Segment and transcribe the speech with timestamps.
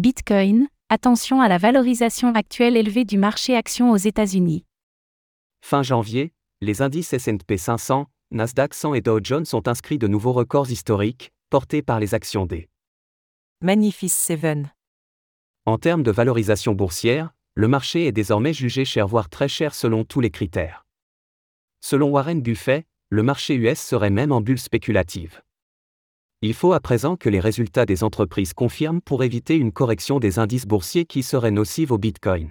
[0.00, 4.64] Bitcoin, attention à la valorisation actuelle élevée du marché actions aux États-Unis.
[5.60, 10.32] Fin janvier, les indices SP 500, Nasdaq 100 et Dow Jones ont inscrit de nouveaux
[10.32, 12.70] records historiques, portés par les actions des
[13.60, 14.72] Magnifice Seven.
[15.66, 20.04] En termes de valorisation boursière, le marché est désormais jugé cher voire très cher selon
[20.04, 20.86] tous les critères.
[21.82, 25.42] Selon Warren Buffett, le marché US serait même en bulle spéculative.
[26.42, 30.38] Il faut à présent que les résultats des entreprises confirment pour éviter une correction des
[30.38, 32.48] indices boursiers qui serait nocive au Bitcoin.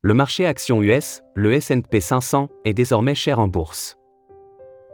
[0.00, 3.98] Le marché action US, le SP 500, est désormais cher en bourse.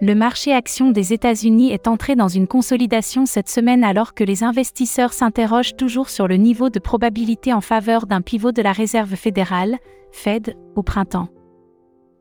[0.00, 4.42] Le marché action des États-Unis est entré dans une consolidation cette semaine alors que les
[4.42, 9.14] investisseurs s'interrogent toujours sur le niveau de probabilité en faveur d'un pivot de la Réserve
[9.14, 9.78] fédérale,
[10.10, 11.28] Fed, au printemps.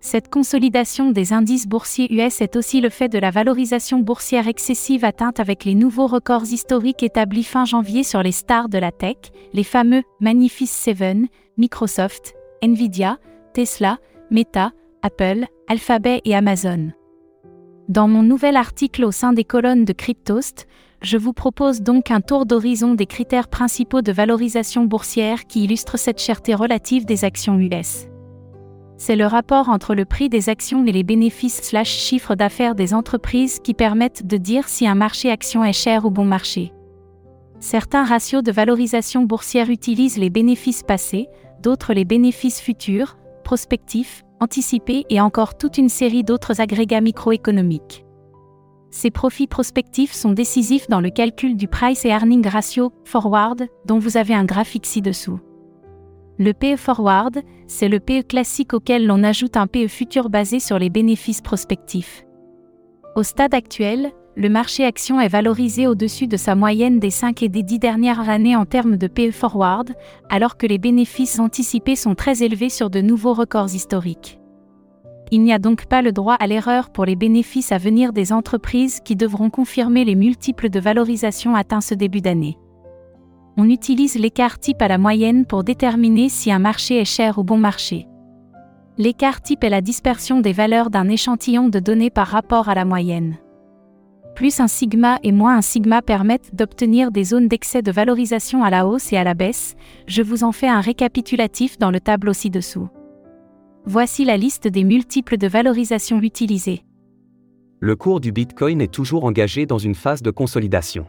[0.02, 5.04] Cette consolidation des indices boursiers US est aussi le fait de la valorisation boursière excessive
[5.04, 9.18] atteinte avec les nouveaux records historiques établis fin janvier sur les stars de la tech,
[9.52, 13.18] les fameux Magnifice Seven, Microsoft, Nvidia,
[13.54, 13.98] Tesla,
[14.32, 16.94] Meta, Apple, Alphabet et Amazon.
[17.90, 20.68] Dans mon nouvel article au sein des colonnes de Cryptost,
[21.02, 25.98] je vous propose donc un tour d'horizon des critères principaux de valorisation boursière qui illustrent
[25.98, 28.09] cette cherté relative des actions US
[29.00, 32.94] c'est le rapport entre le prix des actions et les bénéfices slash chiffre d'affaires des
[32.94, 36.74] entreprises qui permettent de dire si un marché action est cher ou bon marché.
[37.62, 41.30] Certains ratios de valorisation boursière utilisent les bénéfices passés,
[41.64, 48.06] d'autres les bénéfices futurs, prospectifs, anticipés et encore toute une série d'autres agrégats microéconomiques.
[48.92, 54.00] Ces profits prospectifs sont décisifs dans le calcul du price et earning ratio forward dont
[54.00, 55.40] vous avez un graphique ci-dessous.
[56.42, 60.80] Le PE forward, c'est le PE classique auquel l'on ajoute un PE futur basé sur
[60.80, 62.24] les bénéfices prospectifs.
[63.18, 67.50] Au stade actuel, le marché action est valorisé au-dessus de sa moyenne des 5 et
[67.50, 69.92] des 10 dernières années en termes de PE forward,
[70.30, 74.40] alors que les bénéfices anticipés sont très élevés sur de nouveaux records historiques.
[75.32, 78.32] Il n'y a donc pas le droit à l'erreur pour les bénéfices à venir des
[78.32, 82.58] entreprises qui devront confirmer les multiples de valorisation atteints ce début d'année
[83.60, 87.44] on utilise l'écart type à la moyenne pour déterminer si un marché est cher ou
[87.44, 88.08] bon marché.
[88.98, 92.86] L'écart type est la dispersion des valeurs d'un échantillon de données par rapport à la
[92.86, 93.36] moyenne.
[94.34, 98.70] Plus un sigma et moins un sigma permettent d'obtenir des zones d'excès de valorisation à
[98.70, 99.76] la hausse et à la baisse,
[100.08, 102.88] je vous en fais un récapitulatif dans le tableau ci-dessous.
[103.84, 106.86] Voici la liste des multiples de valorisation utilisés.
[107.82, 111.08] Le cours du Bitcoin est toujours engagé dans une phase de consolidation.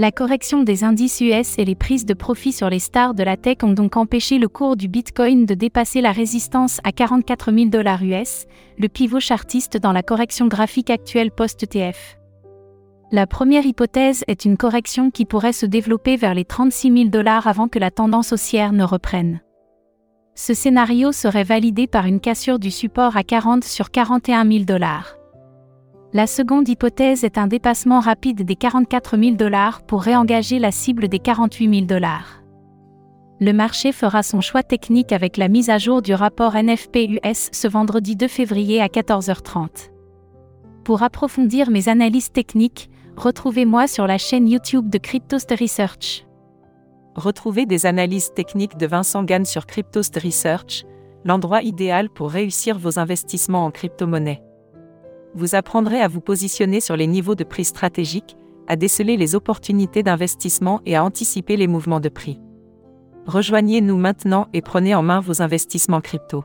[0.00, 3.36] La correction des indices US et les prises de profit sur les stars de la
[3.36, 7.66] tech ont donc empêché le cours du Bitcoin de dépasser la résistance à 44 000
[7.66, 8.46] dollars US,
[8.78, 12.16] le pivot chartiste dans la correction graphique actuelle post-ETF.
[13.10, 17.48] La première hypothèse est une correction qui pourrait se développer vers les 36 000 dollars
[17.48, 19.40] avant que la tendance haussière ne reprenne.
[20.36, 25.16] Ce scénario serait validé par une cassure du support à 40 sur 41 000 dollars.
[26.14, 31.06] La seconde hypothèse est un dépassement rapide des 44 000 dollars pour réengager la cible
[31.08, 32.42] des 48 000 dollars.
[33.40, 37.68] Le marché fera son choix technique avec la mise à jour du rapport NFP-US ce
[37.68, 39.90] vendredi 2 février à 14h30.
[40.82, 42.88] Pour approfondir mes analyses techniques,
[43.18, 46.26] retrouvez-moi sur la chaîne YouTube de Cryptost Research.
[47.16, 50.86] Retrouvez des analyses techniques de Vincent Gann sur Cryptost Research,
[51.26, 54.42] l'endroit idéal pour réussir vos investissements en crypto-monnaie
[55.38, 60.02] vous apprendrez à vous positionner sur les niveaux de prix stratégiques, à déceler les opportunités
[60.02, 62.40] d'investissement et à anticiper les mouvements de prix.
[63.26, 66.44] Rejoignez-nous maintenant et prenez en main vos investissements crypto.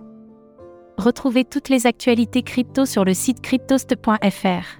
[0.97, 4.79] Retrouvez toutes les actualités crypto sur le site cryptost.fr.